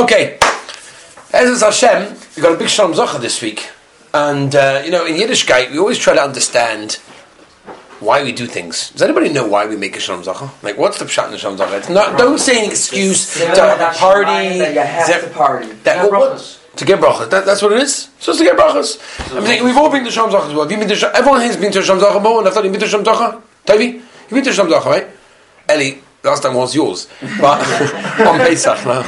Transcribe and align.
Okay, 0.00 0.38
as 1.32 1.60
Hashem, 1.60 2.16
we 2.34 2.42
got 2.42 2.54
a 2.54 2.56
big 2.56 2.68
Shalom 2.70 2.94
Zocha 2.94 3.20
this 3.20 3.42
week, 3.42 3.68
and 4.14 4.54
uh, 4.56 4.80
you 4.82 4.90
know, 4.90 5.04
in 5.04 5.14
Yiddishkeit, 5.16 5.70
we 5.72 5.78
always 5.78 5.98
try 5.98 6.14
to 6.14 6.22
understand 6.22 6.94
why 8.00 8.22
we 8.22 8.32
do 8.32 8.46
things. 8.46 8.90
Does 8.92 9.02
anybody 9.02 9.28
know 9.30 9.46
why 9.46 9.66
we 9.66 9.76
make 9.76 9.94
a 9.96 10.00
Shalom 10.00 10.22
Zocha? 10.22 10.50
Like, 10.62 10.78
what's 10.78 10.98
the 10.98 11.04
pshat 11.04 11.26
in 11.26 11.32
the 11.32 11.38
Shalom 11.38 11.58
Zocha? 11.58 11.78
It's 11.78 11.90
not. 11.90 12.16
Don't 12.18 12.38
say 12.38 12.64
an 12.64 12.70
excuse 12.70 13.34
to 13.34 13.46
have 13.46 13.94
a 13.94 13.98
party. 13.98 14.58
That 14.58 14.72
you 14.74 14.80
have 14.80 15.22
to 15.24 15.30
party. 15.30 15.66
That, 15.84 16.02
Get 16.04 16.10
what- 16.12 16.56
to 16.76 16.84
get 16.86 16.98
brachas. 17.00 17.28
That, 17.30 17.44
that's 17.44 17.60
what 17.60 17.72
it 17.72 17.82
is. 17.82 17.94
So 18.04 18.08
It's 18.16 18.26
just 18.26 18.38
to 18.38 18.44
get 18.46 18.56
brachas. 18.56 19.36
I'm 19.36 19.44
saying 19.44 19.64
we've 19.64 19.76
all 19.76 19.90
been 19.90 20.04
to 20.04 20.10
Shalom 20.10 20.30
Zocha 20.30 20.46
as 20.48 20.54
well. 20.54 20.62
Have 20.62 20.72
you 20.72 20.78
been 20.78 20.88
to? 20.88 20.96
Sh- 20.96 21.04
Everyone 21.12 21.40
has 21.42 21.58
been 21.58 21.72
to 21.72 21.82
Shalom 21.82 22.00
Zocha. 22.02 22.22
Mo, 22.22 22.38
and 22.38 22.48
I 22.48 22.50
thought 22.52 22.64
you've 22.64 22.72
been 22.72 22.80
to 22.80 22.88
Shalom 22.88 23.04
Zocha. 23.04 23.42
Tavi, 23.66 23.84
you've 23.84 24.30
been 24.30 24.44
to 24.44 24.52
Shalom 24.52 24.72
Zocha, 24.72 24.84
right? 24.86 25.06
Eli, 25.70 25.98
last 26.22 26.42
time 26.42 26.54
was 26.54 26.74
yours, 26.74 27.08
but 27.40 27.60
on 28.26 28.38
Pesach. 28.38 28.78
No. 28.86 29.02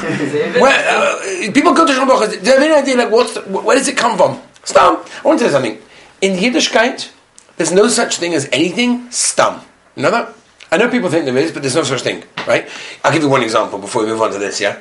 Where, 0.61 0.79
uh, 0.89 1.51
people 1.51 1.73
go 1.73 1.85
to 1.85 1.93
Shalom 1.93 2.09
Zocha. 2.09 2.29
Do 2.31 2.37
you 2.37 2.53
have 2.53 2.61
any 2.61 2.73
idea 2.73 2.97
like 2.97 3.11
what's 3.11 3.33
the, 3.33 3.41
where 3.41 3.77
does 3.77 3.87
it 3.87 3.97
come 3.97 4.17
from? 4.17 4.41
Stam. 4.63 4.97
I 4.97 5.27
want 5.27 5.39
to 5.39 5.45
tell 5.45 5.61
you 5.63 5.69
something. 5.69 5.81
In 6.21 6.37
Yiddishkeit, 6.37 7.11
there's 7.57 7.71
no 7.71 7.87
such 7.87 8.17
thing 8.17 8.33
as 8.33 8.47
anything 8.51 9.11
stam. 9.11 9.61
You 9.95 10.03
know 10.03 10.11
that? 10.11 10.33
I 10.71 10.77
know 10.77 10.89
people 10.89 11.09
think 11.09 11.25
there 11.25 11.37
is, 11.37 11.51
but 11.51 11.61
there's 11.61 11.75
no 11.75 11.83
such 11.83 12.01
thing, 12.01 12.23
right? 12.47 12.67
I'll 13.03 13.11
give 13.11 13.21
you 13.21 13.29
one 13.29 13.43
example 13.43 13.77
before 13.77 14.03
we 14.03 14.07
move 14.07 14.21
on 14.21 14.31
to 14.31 14.39
this. 14.39 14.61
Yeah 14.61 14.79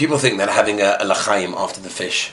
people 0.00 0.16
think 0.16 0.38
that 0.38 0.48
having 0.48 0.80
a, 0.80 0.96
a 1.00 1.04
lachaim 1.04 1.52
after 1.54 1.78
the 1.78 1.90
fish 1.90 2.32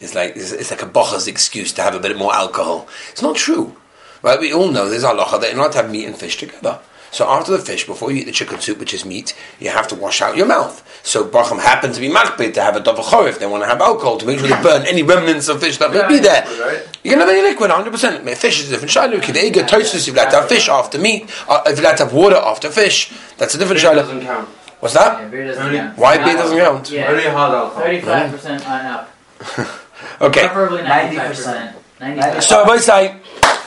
is 0.00 0.14
like 0.14 0.36
is, 0.36 0.52
it's 0.52 0.70
like 0.70 0.82
a 0.82 0.86
bocha's 0.86 1.26
excuse 1.26 1.72
to 1.72 1.80
have 1.80 1.94
a 1.94 1.98
bit 1.98 2.14
more 2.16 2.34
alcohol. 2.34 2.86
It's 3.10 3.22
not 3.22 3.36
true, 3.36 3.74
right? 4.22 4.38
We 4.38 4.52
all 4.52 4.70
know 4.70 4.90
there's 4.90 5.02
halacha 5.02 5.40
that 5.40 5.48
you're 5.48 5.56
not 5.56 5.72
to 5.72 5.78
have 5.78 5.90
meat 5.90 6.04
and 6.04 6.14
fish 6.14 6.36
together. 6.36 6.78
So 7.10 7.26
after 7.28 7.52
the 7.52 7.58
fish, 7.58 7.86
before 7.86 8.10
you 8.12 8.18
eat 8.18 8.24
the 8.24 8.32
chicken 8.32 8.60
soup, 8.60 8.78
which 8.78 8.92
is 8.92 9.04
meat, 9.04 9.34
you 9.58 9.70
have 9.70 9.88
to 9.88 9.94
wash 9.94 10.20
out 10.20 10.36
your 10.36 10.46
mouth. 10.46 10.82
So 11.02 11.24
Bacham 11.26 11.58
happened 11.60 11.94
to 11.94 12.00
be 12.00 12.08
makbid 12.08 12.54
to 12.54 12.62
have 12.62 12.76
a 12.76 12.80
dovachor 12.80 13.28
if 13.28 13.38
they 13.38 13.46
want 13.46 13.62
to 13.62 13.68
have 13.68 13.80
alcohol 13.80 14.18
to 14.18 14.26
make 14.26 14.38
sure 14.40 14.48
they 14.48 14.62
burn 14.62 14.82
any 14.86 15.02
remnants 15.02 15.48
of 15.48 15.60
fish 15.60 15.78
that 15.78 15.92
may 15.92 16.06
be 16.08 16.18
there. 16.18 16.44
You 17.04 17.10
can 17.10 17.20
have 17.20 17.28
any 17.28 17.42
liquid, 17.42 17.70
100%. 17.70 18.36
Fish 18.36 18.60
is 18.60 18.68
a 18.68 18.72
different 18.72 18.90
shiloh. 18.90 19.16
If 19.16 19.28
you 19.28 19.34
eat 19.34 19.68
toast, 19.68 19.94
if 19.94 20.06
you 20.06 20.12
like 20.12 20.30
to 20.30 20.36
have 20.40 20.48
fish 20.48 20.68
after 20.68 20.98
meat, 20.98 21.30
uh, 21.48 21.62
if 21.66 21.78
you 21.78 21.84
like 21.84 21.96
to 21.96 22.04
have 22.04 22.12
water 22.12 22.36
after 22.36 22.68
fish, 22.70 23.12
that's 23.38 23.54
a 23.54 23.58
different 23.58 23.80
Beer 23.80 23.90
shiloh. 23.92 24.02
doesn't 24.02 24.20
count. 24.22 24.48
What's 24.80 24.94
that? 24.94 25.20
Yeah, 25.22 25.28
beer 25.28 25.46
doesn't 25.46 25.62
Only- 25.62 25.78
count. 25.78 25.96
Why 25.98 26.18
beer 26.18 26.34
doesn't 26.36 26.58
count? 26.58 26.90
Yeah. 26.90 27.08
Only 27.10 27.22
hard 27.24 27.54
alcohol. 27.54 27.82
Thirty-five 27.82 28.30
percent 28.30 28.68
on 28.68 28.86
up. 28.86 29.10
Okay. 30.20 30.46
Preferably 30.46 30.82
ninety-five 30.82 31.28
percent. 31.28 31.76
Ninety-five. 32.00 32.44
So 32.44 32.64
I 32.64 32.76
say, 32.78 33.16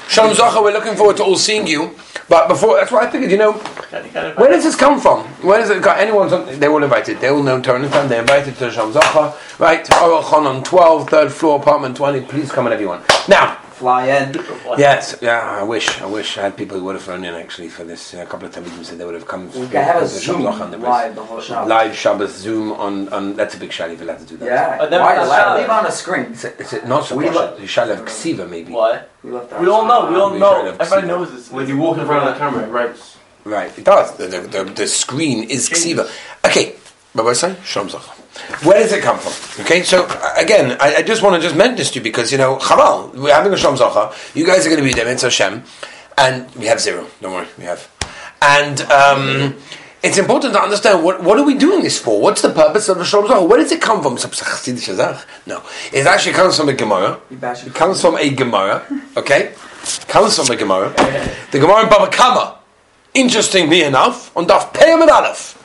Shalom 0.08 0.36
Zacha, 0.36 0.62
we're 0.64 0.72
looking 0.72 0.96
forward 0.96 1.18
to 1.18 1.24
all 1.24 1.36
seeing 1.36 1.66
you. 1.68 1.96
But 2.30 2.48
before, 2.48 2.78
that's 2.78 2.92
what 2.92 3.04
I 3.04 3.10
figured, 3.10 3.32
you 3.32 3.38
know, 3.38 3.54
where 3.54 4.50
does 4.50 4.64
this 4.64 4.76
come 4.76 5.02
from? 5.02 5.26
Where 5.42 5.60
does 5.60 5.72
it 5.72 5.82
got 5.82 5.98
anyone's 5.98 6.32
on, 6.32 6.60
they're 6.60 6.72
all 6.72 6.84
invited. 6.84 7.20
They're 7.20 7.34
all 7.34 7.42
known 7.42 7.64
Torah 7.64 7.90
time. 7.90 8.08
They're 8.08 8.22
invited 8.22 8.56
to 8.58 8.70
Shalom 8.72 8.94
Zacha, 8.94 9.60
right? 9.60 9.92
Oral 10.00 10.22
Khan 10.22 10.46
on 10.46 10.64
12, 10.64 11.10
third 11.10 11.32
floor, 11.32 11.60
apartment 11.60 11.98
20. 11.98 12.22
Please 12.22 12.52
come 12.52 12.68
in, 12.68 12.74
everyone. 12.74 13.02
Now, 13.28 13.58
Fly 13.80 14.08
in. 14.08 14.34
yes, 14.78 15.16
yeah, 15.22 15.40
I 15.40 15.64
wish, 15.64 16.02
I 16.02 16.06
wish 16.06 16.38
I 16.38 16.42
had 16.42 16.58
people 16.58 16.78
who 16.78 16.84
would 16.84 16.96
have 16.96 17.04
flown 17.04 17.24
in 17.24 17.34
actually 17.34 17.70
for 17.70 17.86
this. 17.86 18.14
Uh, 18.14 18.18
a 18.18 18.26
couple 18.26 18.46
of 18.46 18.54
times 18.54 18.68
said 18.86 18.98
they 18.98 19.06
would 19.06 19.14
have 19.14 19.26
come. 19.26 19.46
We 19.54 19.68
can 19.68 19.86
have 19.86 20.04
a 20.04 20.06
Zoom 20.06 20.42
Zacha 20.42 20.60
on 20.60 20.72
the 20.72 20.78
live 20.78 21.16
the 21.16 21.24
whole 21.24 21.40
show. 21.40 21.64
Live 21.66 21.96
Shabbos 21.96 22.36
Zoom 22.36 22.74
on, 22.74 23.08
on 23.08 23.38
that's 23.38 23.56
a 23.56 23.58
big 23.58 23.72
shally 23.72 23.94
if 23.94 24.02
you're 24.02 24.10
allowed 24.10 24.20
to 24.20 24.26
do 24.26 24.36
that. 24.38 24.46
Yeah. 24.48 24.78
I've 24.82 24.92
Why? 24.92 25.16
done 25.16 25.30
Let- 25.30 25.62
Leave 25.62 25.70
on 25.70 25.86
a 25.86 25.92
screen. 25.92 26.26
Is 26.34 26.44
it, 26.44 26.60
is 26.60 26.74
it 26.74 26.88
not 26.88 27.06
so 27.06 27.16
We 27.16 27.28
much? 27.28 27.36
lo- 27.36 27.58
You 27.58 27.68
shall 27.68 27.88
have 27.88 28.00
ksiva 28.04 28.50
maybe. 28.50 28.74
Why? 28.74 29.04
We 29.24 29.32
left 29.32 29.58
We 29.62 29.70
all 29.70 29.86
know. 29.86 30.12
We 30.12 30.20
all 30.20 30.32
know. 30.32 30.66
Everybody 30.66 31.08
knows 31.08 31.32
this. 31.32 31.50
When 31.50 31.66
you 31.66 31.78
walk 31.78 31.98
in 32.00 32.06
front 32.06 32.28
of 32.28 32.34
the 32.34 32.38
camera, 32.38 32.66
it 32.66 32.72
writes. 32.72 33.16
Right, 33.46 33.72
it 33.80 33.86
does. 33.86 34.18
The, 34.18 34.28
the, 34.28 34.42
the, 34.42 34.64
the 34.66 34.88
screen 34.88 35.46
is 35.50 35.70
ksiva. 35.70 36.12
Okay, 36.46 36.76
but 37.16 37.24
what 37.24 37.32
I 37.32 37.34
say? 37.34 37.56
Shalom 37.64 37.88
Zacha. 37.88 38.19
Where 38.64 38.80
does 38.80 38.92
it 38.92 39.02
come 39.02 39.18
from? 39.18 39.64
Okay, 39.66 39.84
so 39.84 40.06
uh, 40.10 40.34
again, 40.38 40.78
I, 40.80 40.98
I 40.98 41.02
just 41.02 41.22
want 41.22 41.36
to 41.36 41.42
just 41.42 41.56
mention 41.56 41.78
this 41.78 41.92
to 41.92 42.00
you 42.00 42.04
because 42.04 42.32
you 42.32 42.38
know, 42.38 42.58
Chaval, 42.58 43.14
we're 43.16 43.34
having 43.34 43.54
a 43.54 43.58
Shalom 43.58 43.78
Zacha. 43.78 44.36
You 44.36 44.46
guys 44.46 44.66
are 44.66 44.70
going 44.70 44.82
to 44.82 44.88
be 44.88 44.94
there, 44.94 45.06
Mitzvah 45.06 45.28
Hashem, 45.28 45.64
and 46.18 46.56
we 46.56 46.66
have 46.66 46.80
zero. 46.80 47.08
Don't 47.22 47.34
worry, 47.34 47.48
we 47.58 47.64
have. 47.66 47.90
And 48.42 48.82
um, 48.84 49.56
it's 50.02 50.18
important 50.18 50.54
to 50.54 50.62
understand 50.62 51.04
what 51.04 51.24
what 51.24 51.38
are 51.38 51.46
we 51.46 51.58
doing 51.58 51.82
this 51.84 52.00
for? 52.00 52.22
What's 52.22 52.42
the 52.42 52.50
purpose 52.50 52.90
of 52.90 52.98
the 52.98 53.06
Shalom 53.06 53.28
Zacha? 53.28 53.48
Where 53.48 53.60
does 53.60 53.72
it 53.72 53.82
come 53.82 54.02
from? 54.02 54.16
No, 55.46 55.64
it 55.94 56.06
actually 56.08 56.34
comes 56.34 56.58
from 56.58 56.70
a 56.70 56.74
Gemara. 56.74 57.20
It 57.32 57.74
comes 57.74 58.02
from 58.02 58.16
a 58.18 58.30
Gemara. 58.30 58.86
Okay, 59.18 59.54
comes 60.08 60.36
from 60.38 60.50
a 60.50 60.56
Gemara. 60.56 60.90
The 61.52 61.60
Gemara 61.60 61.84
in 61.84 61.90
Baba 61.90 62.10
Kama. 62.12 62.58
Interestingly 63.14 63.82
enough, 63.82 64.36
on 64.38 64.46
Daf 64.46 64.72
Peyamid 64.72 65.10
Aleph, 65.10 65.59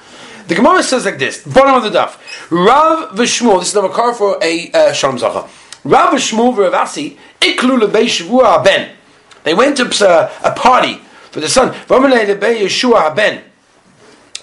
the 0.47 0.55
Gemara 0.55 0.82
says 0.82 1.05
like 1.05 1.19
this: 1.19 1.43
bottom 1.44 1.75
of 1.75 1.91
the 1.91 1.99
Daf, 1.99 2.19
Rav 2.50 3.10
v'Shmuel. 3.16 3.60
This 3.60 3.69
is 3.69 3.75
the 3.75 3.82
makar 3.82 4.15
for 4.15 4.38
a 4.43 4.71
uh, 4.72 4.93
Shalom 4.93 5.19
Zacha. 5.19 5.49
Rav 5.84 6.15
v'Shmuel 6.15 6.55
v'Ravasi 6.55 7.16
iklu 7.41 7.81
lebei 7.81 8.06
Shavua 8.06 8.62
ben. 8.65 8.97
They 9.44 9.54
went 9.54 9.77
to 9.78 9.84
uh, 10.06 10.31
a 10.43 10.53
party 10.53 10.97
for 11.31 11.41
the 11.41 11.49
son. 11.49 11.72
V'amalei 11.87 12.27
lebei 12.27 12.60
Yeshua 12.60 13.15
ben. 13.15 13.43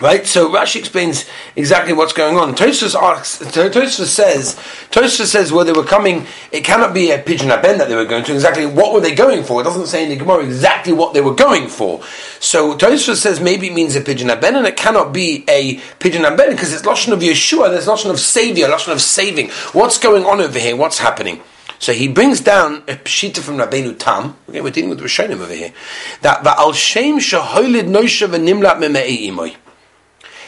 Right, 0.01 0.25
so 0.25 0.49
Rashi 0.49 0.77
explains 0.77 1.25
exactly 1.55 1.93
what's 1.93 2.11
going 2.11 2.35
on. 2.35 2.55
Tosfos 2.55 2.95
Tosfos 2.95 4.05
says, 4.05 4.55
Tosfos 4.89 5.27
says, 5.27 5.51
well, 5.53 5.63
they 5.63 5.73
were 5.73 5.83
coming. 5.83 6.25
It 6.51 6.63
cannot 6.63 6.91
be 6.91 7.11
a 7.11 7.21
pidyon 7.21 7.49
haben 7.49 7.77
that 7.77 7.87
they 7.87 7.95
were 7.95 8.05
going 8.05 8.23
to. 8.23 8.33
Exactly 8.33 8.65
what 8.65 8.95
were 8.95 8.99
they 8.99 9.13
going 9.13 9.43
for? 9.43 9.61
It 9.61 9.65
doesn't 9.65 9.85
say 9.85 10.01
in 10.01 10.09
the 10.09 10.15
Gemara 10.15 10.43
exactly 10.43 10.91
what 10.91 11.13
they 11.13 11.21
were 11.21 11.35
going 11.35 11.67
for. 11.67 12.01
So 12.39 12.75
Tosfos 12.75 13.17
says 13.17 13.39
maybe 13.39 13.67
it 13.67 13.73
means 13.73 13.95
a 13.95 14.01
pidyon 14.01 14.29
haben, 14.29 14.55
and 14.55 14.65
it 14.65 14.75
cannot 14.75 15.13
be 15.13 15.45
a 15.47 15.75
pidyon 15.99 16.23
haben 16.23 16.49
because 16.49 16.73
it's 16.73 16.81
lashon 16.81 17.13
of 17.13 17.19
Yeshua. 17.19 17.69
There's 17.69 17.85
lashon 17.85 18.09
of 18.09 18.19
savior, 18.19 18.69
lashon 18.69 18.93
of 18.93 19.01
saving. 19.01 19.51
What's 19.73 19.99
going 19.99 20.25
on 20.25 20.41
over 20.41 20.57
here? 20.57 20.75
What's 20.75 20.97
happening? 20.97 21.41
So 21.77 21.93
he 21.93 22.07
brings 22.07 22.41
down 22.41 22.77
a 22.87 22.95
pshita 22.95 23.37
from 23.39 23.57
Rabbeinu 23.57 23.99
Tam. 23.99 24.35
Okay, 24.49 24.61
we're 24.61 24.71
dealing 24.71 24.89
with 24.89 24.99
Rishonim 24.99 25.41
over 25.41 25.53
here. 25.53 25.73
That 26.21 26.43
the 26.43 26.51
al 26.59 26.73
shem 26.73 27.19
shaholid 27.19 27.83
noisha 27.83 28.27
v'nimlat 28.27 28.79
meme'ei 28.79 29.27
imoy 29.27 29.55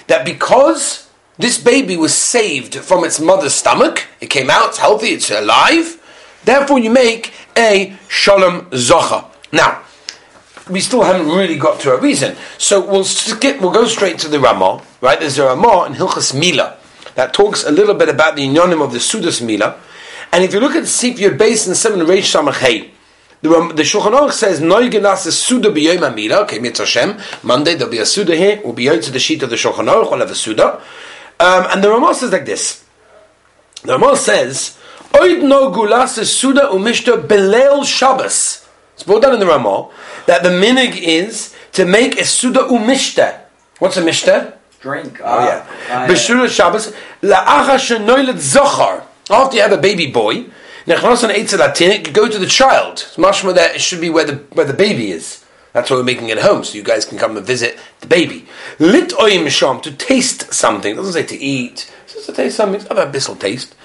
that 0.08 0.26
because 0.26 1.10
this 1.38 1.58
baby 1.58 1.98
was 1.98 2.14
saved 2.14 2.76
from 2.76 3.04
its 3.04 3.20
mother's 3.20 3.54
stomach, 3.54 4.06
it 4.22 4.30
came 4.30 4.50
out, 4.50 4.70
it's 4.70 4.78
healthy, 4.78 5.08
it's 5.08 5.32
alive, 5.32 6.02
therefore 6.46 6.80
you 6.80 6.90
make 6.90 7.34
a 7.58 7.98
shalom 8.08 8.66
zocha. 8.72 9.26
Now, 9.52 9.84
we 10.70 10.80
still 10.80 11.04
haven't 11.04 11.28
really 11.28 11.58
got 11.58 11.80
to 11.82 11.94
a 11.94 12.00
reason, 12.00 12.36
so 12.58 12.86
we'll 12.86 13.04
skip, 13.04 13.60
we'll 13.60 13.72
go 13.72 13.86
straight 13.86 14.20
to 14.20 14.28
the 14.28 14.40
Ramah, 14.40 14.82
right? 15.02 15.20
There's 15.20 15.38
a 15.38 15.46
Ramah 15.46 15.86
in 15.86 15.94
Hilchas 15.94 16.38
Mila 16.38 16.78
that 17.16 17.34
talks 17.34 17.64
a 17.64 17.72
little 17.72 17.96
bit 17.96 18.10
about 18.10 18.36
the 18.36 18.48
inyonim 18.48 18.84
of 18.84 18.92
the 18.92 19.00
Sudas 19.00 19.42
Mila, 19.46 19.80
and 20.32 20.44
if 20.44 20.54
you 20.54 20.60
look 20.60 20.76
at 20.76 20.88
Sif 20.88 21.18
Yud 21.18 21.38
Beis 21.38 21.68
and 21.68 21.76
Seven 21.76 22.00
Reish 22.02 22.34
Samachei, 22.34 22.92
the, 23.44 23.84
Shulchan 23.84 24.18
Aruch 24.18 24.32
says 24.32 24.62
Noigenas 24.62 25.28
is 25.28 25.38
Suda 25.38 25.70
b'Yom 25.70 26.00
Amila. 26.00 26.44
Okay, 26.44 26.60
Mitzvah 26.60 26.86
Hashem. 26.86 27.20
Monday 27.44 27.76
there'll 27.76 27.92
be 27.92 27.98
a 27.98 28.06
Suda 28.06 28.36
here. 28.36 28.62
We'll 28.64 28.74
be 28.74 28.90
out 28.90 29.02
to 29.04 29.12
the 29.12 29.20
sheet 29.20 29.44
of 29.44 29.50
the 29.50 29.58
Shulchan 29.58 29.92
Aruch. 29.92 30.10
We'll 30.10 30.20
have 30.20 30.32
a 30.32 30.36
Suda. 30.36 30.82
Um, 31.40 31.68
and 31.70 31.84
the 31.84 31.90
Ramah 31.90 32.16
says 32.16 32.32
like 32.32 32.46
this. 32.46 32.86
The 33.84 33.94
Ramah 33.94 34.16
says 34.16 34.78
Oid 35.12 35.44
no 35.44 35.72
gulas 35.72 36.18
is 36.18 36.36
Suda 36.36 36.62
umishta 36.62 37.28
belel 37.28 37.86
Shabbos. 37.86 38.68
It's 38.94 39.04
brought 39.04 39.24
down 39.24 39.34
in 39.34 39.40
the 39.42 39.46
Ramah 39.46 39.90
that 40.26 40.44
the 40.44 40.50
minig 40.50 40.96
is 40.96 41.54
to 41.74 41.86
make 41.86 42.18
a 42.18 42.24
Suda 42.24 42.62
umishta. 42.62 43.42
What's 43.80 43.98
a 43.98 44.02
mishta? 44.02 44.56
Drink. 44.80 45.20
Oh 45.22 45.46
yeah. 45.46 45.68
Uh, 45.90 46.08
B'shura 46.08 46.50
Shabbos 46.50 46.94
la'acha 47.22 47.76
shenoilet 47.76 48.36
zochar. 48.36 49.04
After 49.30 49.58
you 49.58 49.62
have 49.64 49.72
a 49.74 49.78
baby 49.78 50.08
boy, 50.12 50.46
nechnas 50.86 51.24
an 51.24 51.32
eitzel 51.32 52.08
you 52.08 52.12
go 52.12 52.30
to 52.30 52.38
the 52.38 52.46
child. 52.46 52.94
It's 52.94 53.18
mashma 53.18 53.56
that 53.56 53.76
it 53.76 53.82
should 53.82 54.02
be 54.02 54.10
where 54.10 54.26
the 54.26 54.36
where 54.54 54.66
the 54.66 54.74
baby 54.74 55.12
is. 55.12 55.44
That's 55.74 55.90
why 55.90 55.98
we're 55.98 56.04
making 56.04 56.30
it 56.30 56.38
home, 56.38 56.64
so 56.64 56.76
you 56.76 56.84
guys 56.84 57.04
can 57.04 57.18
come 57.18 57.36
and 57.36 57.46
visit 57.46 57.80
the 58.02 58.08
baby. 58.08 58.46
Lit 58.78 59.10
oyim 59.10 59.50
sham 59.50 59.82
to 59.82 59.92
taste 59.92 60.54
something. 60.54 60.94
It 60.94 60.96
doesn't 60.96 61.14
say 61.14 61.26
to 61.26 61.36
eat. 61.36 61.92
It 62.06 62.10
says 62.12 62.26
to 62.28 62.34
taste 62.34 62.58
something. 62.58 62.80
It's 62.80 62.90
a 62.90 63.06
bissel 63.08 63.36
taste. 63.36 63.76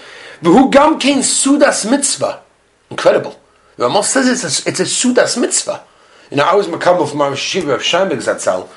V'hu 0.43 0.71
gam 0.71 0.99
kein 0.99 1.21
sudas 1.21 1.91
mitzvah. 1.91 2.43
Incredible. 2.91 3.41
The 3.77 3.85
Ramos 3.85 4.09
says 4.09 4.29
it's 4.29 4.67
a, 4.67 4.69
it's 4.69 4.81
a 4.81 4.85
sudas 4.85 5.41
mitzvah. 5.41 5.83
You 6.31 6.37
know, 6.37 6.45
I 6.45 6.55
was 6.55 6.67
makabel 6.67 7.09
from 7.09 7.23
our 7.23 7.35
shiva 7.35 7.73
of 7.73 7.81
Shambig 7.81 8.19
Zatzal 8.19 8.69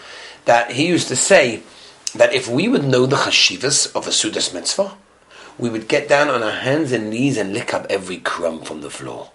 that 0.45 0.71
he 0.71 0.87
used 0.87 1.09
to 1.09 1.15
say 1.15 1.63
that 2.15 2.33
if 2.33 2.47
we 2.47 2.67
would 2.67 2.85
know 2.85 3.05
the 3.05 3.17
chashivas 3.17 3.93
of 3.95 4.07
a 4.07 4.11
sudas 4.11 4.53
mitzvah, 4.53 4.95
we 5.61 5.69
would 5.69 5.87
get 5.87 6.09
down 6.09 6.27
on 6.27 6.43
our 6.43 6.51
hands 6.51 6.91
and 6.91 7.09
knees 7.11 7.37
and 7.37 7.53
lick 7.53 7.73
up 7.73 7.85
every 7.89 8.17
crumb 8.17 8.63
from 8.63 8.81
the 8.81 8.89
floor. 8.89 9.29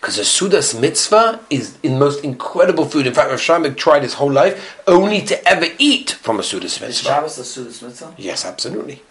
Because 0.00 0.18
a 0.18 0.22
sudas 0.22 0.78
mitzvah 0.78 1.40
is 1.50 1.74
the 1.74 1.90
most 1.90 2.24
incredible 2.24 2.86
food. 2.86 3.06
In 3.06 3.14
fact, 3.14 3.30
Rav 3.30 3.38
Shambik 3.38 3.76
tried 3.76 4.02
his 4.02 4.14
whole 4.14 4.32
life 4.32 4.80
only 4.86 5.20
to 5.22 5.48
ever 5.48 5.66
eat 5.78 6.10
from 6.10 6.38
a 6.38 6.42
sudas 6.42 6.64
Is 6.64 6.80
mitzvah. 6.80 7.08
Shabbos 7.08 7.36
the 7.36 7.42
Sudas 7.42 7.82
Mitzvah? 7.82 8.14
Yes, 8.16 8.44
absolutely. 8.44 9.02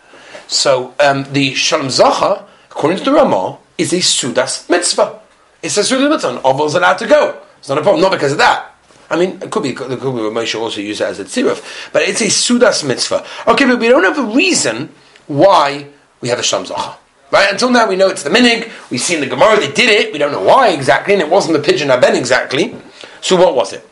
So 0.47 0.93
um, 0.99 1.25
the 1.31 1.53
Shalom 1.53 1.87
Zacha, 1.87 2.45
according 2.69 2.99
to 2.99 3.05
the 3.05 3.13
Ramah, 3.13 3.57
is 3.77 3.93
a 3.93 3.97
Sudas 3.97 4.69
mitzvah. 4.69 5.19
It's 5.61 5.77
a 5.77 5.81
Sudas 5.81 6.09
mitzvah. 6.09 6.29
An 6.29 6.65
is 6.65 6.75
allowed 6.75 6.97
to 6.97 7.07
go. 7.07 7.41
It's 7.59 7.69
not 7.69 7.77
a 7.77 7.81
problem, 7.81 8.01
not 8.01 8.11
because 8.11 8.31
of 8.31 8.37
that. 8.39 8.71
I 9.09 9.17
mean, 9.17 9.39
it 9.41 9.51
could 9.51 9.63
be, 9.63 9.69
it 9.69 9.77
could 9.77 9.89
be 9.89 9.97
Moshe 9.99 10.59
also 10.59 10.81
use 10.81 10.99
it 10.99 11.05
as 11.05 11.19
a 11.19 11.25
tziruf, 11.25 11.91
but 11.93 12.01
it's 12.03 12.21
a 12.21 12.25
Sudas 12.25 12.87
mitzvah. 12.87 13.25
Okay, 13.47 13.65
but 13.65 13.79
we 13.79 13.87
don't 13.87 14.03
have 14.03 14.17
a 14.17 14.35
reason 14.35 14.89
why 15.27 15.87
we 16.25 16.29
have 16.29 16.39
a 16.39 16.43
Sham 16.43 16.65
Zacha. 16.65 16.97
Right? 17.29 17.51
Until 17.51 17.69
now, 17.69 17.87
we 17.87 17.95
know 17.95 18.09
it's 18.09 18.23
the 18.23 18.31
minig. 18.31 18.71
We've 18.89 18.99
seen 18.99 19.19
the 19.19 19.27
Gemara, 19.27 19.59
they 19.59 19.71
did 19.71 19.89
it. 19.89 20.11
We 20.11 20.17
don't 20.17 20.31
know 20.31 20.41
why 20.41 20.69
exactly, 20.69 21.13
and 21.13 21.21
it 21.21 21.29
wasn't 21.29 21.55
the 21.55 21.71
pidyon 21.71 21.89
haben 21.89 22.15
exactly. 22.15 22.75
So, 23.21 23.35
what 23.35 23.55
was 23.55 23.73
it? 23.73 23.87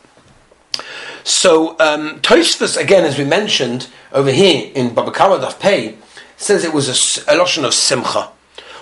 So, 1.22 1.78
um, 1.78 2.20
Tosfos, 2.20 2.76
again, 2.76 3.04
as 3.04 3.16
we 3.16 3.24
mentioned 3.24 3.88
over 4.12 4.32
here 4.32 4.72
in 4.74 4.94
Baba 4.94 5.12
Kama 5.12 5.38
Daf 5.38 5.60
Pei, 5.60 5.96
says 6.36 6.64
it 6.64 6.74
was 6.74 6.88
a 6.88 7.36
lashon 7.36 7.64
of 7.64 7.72
simcha. 7.72 8.30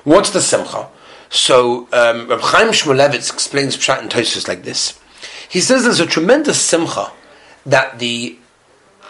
What's 0.04 0.30
the 0.30 0.40
simcha? 0.40 0.88
So, 1.28 1.88
um, 1.92 2.28
Reb 2.28 2.40
Chaim 2.40 2.68
Shmulevitz 2.68 3.32
explains 3.32 3.76
Pshat 3.76 4.02
in 4.02 4.08
Tosfos 4.08 4.48
like 4.48 4.62
this. 4.62 4.98
He 5.46 5.60
says 5.60 5.84
there's 5.84 6.00
a 6.00 6.06
tremendous 6.06 6.58
simcha 6.58 7.12
that 7.66 7.98
the 7.98 8.38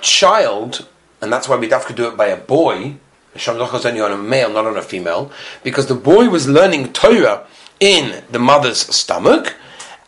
child, 0.01 0.89
and 1.21 1.33
that's 1.33 1.49
why 1.49 1.57
we 1.57 1.69
have 1.69 1.87
to 1.87 1.93
do 1.93 2.09
it 2.09 2.17
by 2.17 2.27
a 2.27 2.37
boy, 2.37 2.97
Hashem 3.33 3.57
Zochah 3.57 3.79
is 3.79 3.87
only 3.87 4.01
on 4.01 4.13
a 4.13 4.19
male, 4.19 4.51
not 4.51 4.67
on 4.67 4.77
a 4.77 4.83
female, 4.83 5.33
because 5.63 5.87
the 5.87 5.95
boy 5.95 6.29
was 6.29 6.49
learning 6.49 6.93
Torah 6.93 7.47
in 7.81 8.23
the 8.31 8.39
mother's 8.39 8.81
stomach, 8.95 9.57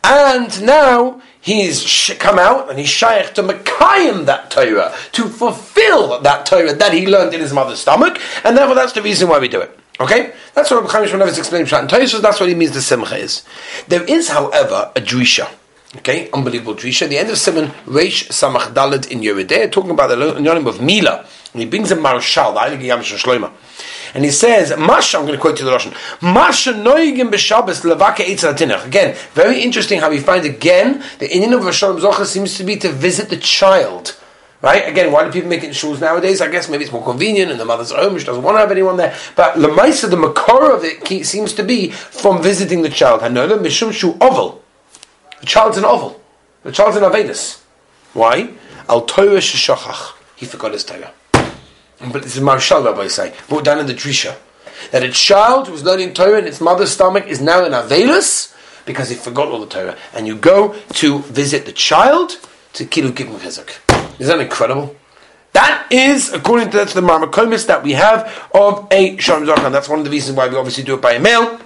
and 0.03 0.63
now 0.63 1.23
he's 1.41 2.13
come 2.19 2.39
out 2.39 2.69
and 2.69 2.79
he's 2.79 2.89
shaykh 2.89 3.33
to 3.35 3.43
Mekayim 3.43 4.27
that 4.27 4.51
Torah, 4.51 4.95
to 5.13 5.29
fulfill 5.29 6.21
that 6.21 6.45
Torah 6.45 6.75
that 6.75 6.93
he 6.93 7.07
learned 7.07 7.33
in 7.33 7.41
his 7.41 7.53
mother's 7.53 7.81
stomach, 7.81 8.21
and 8.45 8.57
therefore 8.57 8.75
that's 8.75 8.93
the 8.93 9.03
reason 9.03 9.29
why 9.29 9.39
we 9.39 9.49
do 9.49 9.61
it. 9.61 9.79
Okay? 10.01 10.35
That's 10.55 10.71
what 10.71 10.83
Rabbi 10.83 10.93
Chaim 10.93 11.09
Shmulevitz 11.09 11.39
explained 11.39 11.73
in 11.73 11.89
Torah, 11.89 12.07
so 12.07 12.21
that's 12.21 12.41
what 12.41 12.49
he 12.49 12.55
means 12.55 12.73
the 12.73 12.83
simcha 12.83 13.17
is. 13.17 13.43
There 13.89 14.05
is, 14.05 14.29
however, 14.29 14.93
a 14.95 15.01
drisha. 15.01 15.49
Okay, 15.97 16.29
unbelievable 16.33 16.75
drisha. 16.75 17.09
The 17.09 17.19
end 17.19 17.31
of 17.31 17.37
Siman 17.37 17.69
Reish 17.85 18.29
Samach 18.29 18.75
Dalad 18.75 19.11
in 19.13 19.21
Yoreh 19.21 19.47
Deah, 19.47 19.69
talking 19.69 19.93
about 19.93 20.09
the 20.09 20.41
name 20.41 20.67
of 20.67 20.81
Mila. 20.81 21.25
And 21.53 21.63
he 21.63 21.69
brings 21.69 21.93
a 21.93 21.97
Maharshal, 21.97 22.53
the 22.53 22.61
Heilige 22.61 22.83
Yam 22.83 22.99
Shloima. 22.99 23.53
And 24.13 24.25
he 24.25 24.33
says, 24.33 24.77
Masha, 24.77 25.19
I'm 25.19 25.25
going 25.25 25.37
to 25.37 25.41
quote 25.41 25.61
you 25.61 25.65
the 25.65 25.71
Russian, 25.71 25.95
Masha 26.21 26.73
noigim 26.73 27.31
b'Shabbos 27.31 27.85
levake 27.85 28.25
eitzel 28.27 28.55
hatinach. 28.55 28.85
Again, 28.87 29.17
very 29.35 29.61
interesting 29.61 30.01
how 30.01 30.11
we 30.11 30.19
find 30.19 30.45
again, 30.45 31.05
the 31.21 31.29
inyan 31.29 31.57
of 31.57 31.63
Hashem 31.63 31.99
Zocha 31.99 32.27
seems 32.27 32.57
to 32.59 32.65
be 32.65 32.77
to 32.79 32.91
visit 32.91 33.29
the 33.29 33.37
child. 33.37 34.17
Right? 34.63 34.89
Again, 34.89 35.13
why 35.13 35.25
do 35.25 35.31
people 35.31 35.49
make 35.51 35.63
it 35.63 35.67
in 35.67 35.73
shuls 35.73 36.01
nowadays? 36.01 36.41
I 36.41 36.51
guess 36.51 36.69
maybe 36.69 36.85
it's 36.85 36.93
more 36.93 37.05
convenient 37.05 37.53
and 37.53 37.61
the 37.61 37.65
mother's 37.65 37.93
home, 37.93 38.19
she 38.19 38.25
doesn't 38.25 38.43
want 38.43 38.57
to 38.57 38.61
have 38.61 38.71
anyone 38.73 38.97
there. 38.97 39.17
But 39.37 39.55
Lamaisa, 39.55 40.11
the 40.11 40.17
makor 40.17 40.75
of 40.75 40.83
it 40.83 41.27
seems 41.27 41.53
to 41.53 41.63
be 41.63 41.91
from 41.91 42.43
visiting 42.43 42.83
the 42.83 42.89
child. 42.89 43.21
Hanola 43.21 43.59
mishum 43.59 43.93
shu 43.93 44.17
oval. 44.21 44.64
The 45.41 45.47
child's 45.47 45.77
an 45.77 45.85
oval. 45.85 46.21
The 46.63 46.73
child's 46.73 46.97
an 46.97 47.03
Avedis. 47.03 47.61
Why? 48.13 48.55
Al 48.89 49.03
Torah. 49.03 49.41
He 50.37 50.47
forgot 50.47 50.73
his 50.73 50.85
Torah. 50.85 51.13
But 51.33 52.23
this 52.23 52.37
is 52.37 52.43
Maharshal 52.43 52.85
Rabbi 52.85 53.09
say, 53.09 53.35
brought 53.49 53.65
down 53.65 53.79
in 53.79 53.87
the 53.87 53.95
Drisha. 53.95 54.37
That 54.91 55.03
a 55.03 55.11
child 55.11 55.69
who's 55.69 55.85
learning 55.85 56.15
Torah 56.15 56.39
in 56.39 56.47
its 56.47 56.61
mother's 56.61 56.91
stomach 56.91 57.27
is 57.27 57.41
now 57.41 57.65
an 57.65 57.73
Avedis 57.73 58.55
because 58.85 59.09
he 59.09 59.15
forgot 59.15 59.49
all 59.49 59.61
the 59.61 59.67
Torah. 59.67 59.97
And 60.13 60.27
you 60.27 60.37
go 60.37 60.75
to 60.95 61.19
visit 61.21 61.67
the 61.67 61.73
child 61.73 62.39
to 62.75 62.85
Kilu 62.85 63.13
Gibim 63.13 63.39
Chizuk. 63.39 64.21
Is 64.21 64.27
that 64.27 64.41
incredible? 64.41 64.95
That 65.53 65.87
is, 65.93 66.33
according 66.33 66.71
to, 66.71 66.79
that's 66.79 66.95
the 66.95 67.01
Marmakomis 67.01 67.67
that 67.69 67.83
we 67.83 67.93
have 67.93 68.49
of 68.53 68.89
a 68.91 69.17
Shalom 69.19 69.47
Zohar. 69.47 69.65
And 69.65 69.75
that's 69.75 69.89
one 69.89 70.01
of 70.01 70.05
the 70.05 70.11
reasons 70.11 70.37
why 70.37 70.49
we 70.49 70.57
obviously 70.57 70.83
do 70.83 70.95
it 70.95 71.01
by 71.01 71.19
male. 71.19 71.61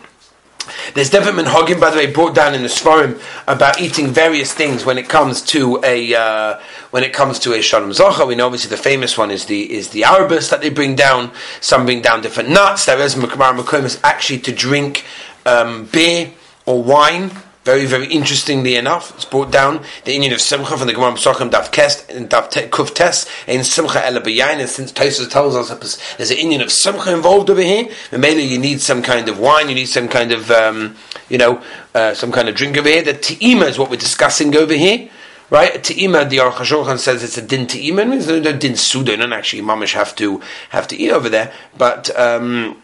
There's 0.94 1.11
definitely 1.11 1.44
Hogim, 1.44 1.81
by 1.81 1.91
the 1.91 1.97
way, 1.97 2.12
brought 2.12 2.35
down 2.35 2.55
in 2.55 2.62
the 2.62 2.69
Svarim 2.69 3.20
about 3.47 3.81
eating 3.81 4.09
various 4.09 4.53
things 4.53 4.85
when 4.85 4.99
it 4.99 5.09
comes 5.09 5.43
to 5.43 5.81
a 5.85 6.15
uh, 6.15 6.61
when 6.91 7.05
it 7.05 7.12
comes 7.12 7.38
to 7.41 7.55
a 7.55 7.62
Shalom 7.62 7.91
Zocha. 7.91 8.26
We 8.26 8.35
know 8.35 8.47
obviously 8.47 8.70
the 8.70 8.82
famous 8.82 9.17
one 9.17 9.31
is 9.31 9.47
the 9.47 9.73
is 9.73 9.91
the 9.91 10.03
arbus 10.03 10.50
that 10.50 10.61
they 10.61 10.70
bring 10.70 10.94
down. 10.94 11.32
Some 11.61 11.85
bring 11.85 12.03
down 12.03 12.20
different 12.20 12.50
nuts. 12.50 12.87
There 12.87 13.00
is 13.00 13.15
Makamar 13.15 14.00
actually 14.03 14.38
to 14.41 14.53
drink 14.53 15.05
um, 15.47 15.87
beer 15.87 16.32
or 16.67 16.82
wine. 16.82 17.31
Very, 17.69 17.85
very 17.85 18.06
interestingly 18.06 18.76
enough, 18.76 19.15
it's 19.15 19.26
brought 19.26 19.53
down 19.53 19.85
the 20.06 20.17
inyan 20.17 20.32
of 20.32 20.41
Simcha 20.41 20.79
from 20.79 20.87
the 20.87 20.94
Gemara 20.94 21.12
Pesachim 21.12 21.50
Daf 21.50 21.70
Kest 21.70 22.11
and 22.11 22.31
Daf 22.31 22.50
Te- 22.50 22.62
Kuf 22.62 22.94
Tes 22.94 23.29
in 23.47 23.62
Simcha 23.62 23.99
B'Yayin. 23.99 24.61
And 24.61 24.70
since 24.70 24.91
Tosfos 24.91 25.29
tells 25.29 25.55
us 25.55 25.69
there's 26.17 26.31
an 26.31 26.38
inyan 26.38 26.62
of 26.62 26.73
Simcha 26.73 27.12
involved 27.12 27.50
over 27.50 27.61
here, 27.61 27.91
and 28.11 28.23
mainly 28.23 28.44
you 28.44 28.59
need 28.59 28.81
some 28.81 29.03
kind 29.03 29.29
of 29.29 29.38
wine, 29.38 29.69
you 29.69 29.75
need 29.75 29.85
some 29.85 30.09
kind 30.09 30.32
of, 30.32 30.50
um, 30.50 30.97
you 31.29 31.37
know, 31.37 31.62
uh, 31.94 32.15
some 32.15 32.32
kind 32.32 32.49
of 32.49 32.55
drink 32.55 32.79
over 32.79 32.88
here. 32.88 33.03
The 33.03 33.12
Te'ima 33.12 33.69
is 33.69 33.79
what 33.79 33.91
we're 33.91 33.97
discussing 33.97 34.56
over 34.56 34.73
here. 34.73 35.11
Right, 35.50 35.75
Te'ima, 35.75 36.26
the 36.26 36.38
Aruch 36.38 36.53
HaShulchan 36.53 36.97
says 36.97 37.23
it's 37.23 37.37
a 37.37 37.43
din 37.43 37.67
Te'ima, 37.67 37.99
it 37.99 38.09
means 38.09 38.26
no 38.29 38.41
din 38.50 38.76
Suda, 38.76 39.12
and 39.12 39.35
actually 39.35 39.61
mamish 39.61 39.93
have 39.93 40.17
to, 40.17 40.41
have 40.71 40.88
to 40.88 40.97
eat 40.97 41.11
over 41.11 41.29
there, 41.29 41.53
but, 41.76 42.19
um, 42.19 42.82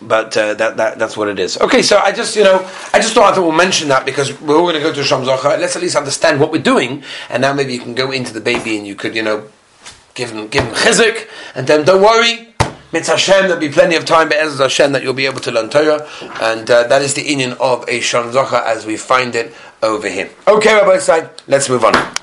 but 0.00 0.36
uh, 0.36 0.54
that, 0.54 0.76
that 0.76 0.98
that's 0.98 1.16
what 1.16 1.28
it 1.28 1.38
is. 1.38 1.58
Okay, 1.58 1.82
so 1.82 1.98
I 1.98 2.12
just 2.12 2.36
you 2.36 2.44
know 2.44 2.58
I 2.92 2.98
just 2.98 3.14
thought 3.14 3.32
I 3.32 3.34
thought 3.34 3.42
we'll 3.42 3.52
mention 3.52 3.88
that 3.88 4.04
because 4.04 4.38
we're 4.40 4.56
all 4.56 4.62
going 4.62 4.74
to 4.74 4.80
go 4.80 4.92
to 4.92 5.02
Sham 5.02 5.22
Zocha. 5.22 5.58
Let's 5.58 5.76
at 5.76 5.82
least 5.82 5.96
understand 5.96 6.40
what 6.40 6.52
we're 6.52 6.62
doing, 6.62 7.02
and 7.30 7.40
now 7.40 7.52
maybe 7.52 7.72
you 7.72 7.80
can 7.80 7.94
go 7.94 8.10
into 8.10 8.32
the 8.32 8.40
baby 8.40 8.76
and 8.76 8.86
you 8.86 8.94
could 8.94 9.14
you 9.14 9.22
know 9.22 9.48
give 10.14 10.30
him 10.30 10.48
give 10.48 10.64
him 10.64 10.74
chizik, 10.74 11.28
and 11.54 11.66
then 11.66 11.84
don't 11.84 12.02
worry. 12.02 12.54
Mitzvah 12.92 13.12
Hashem, 13.12 13.42
there'll 13.48 13.60
be 13.60 13.68
plenty 13.68 13.96
of 13.96 14.04
time, 14.04 14.28
but 14.28 14.38
Ezra 14.38 14.66
Hashem, 14.66 14.92
that 14.92 15.02
you'll 15.02 15.12
be 15.12 15.26
able 15.26 15.40
to 15.40 15.50
learn 15.50 15.68
Torah, 15.68 16.08
and 16.40 16.70
uh, 16.70 16.84
that 16.84 17.02
is 17.02 17.14
the 17.14 17.28
union 17.28 17.54
of 17.58 17.84
a 17.88 18.00
Sham 18.00 18.30
Zocha 18.30 18.64
as 18.64 18.86
we 18.86 18.96
find 18.96 19.34
it 19.34 19.52
over 19.82 20.08
here. 20.08 20.30
Okay, 20.46 20.72
Rabbi 20.72 20.98
Side, 20.98 21.30
let's 21.48 21.68
move 21.68 21.84
on. 21.84 21.92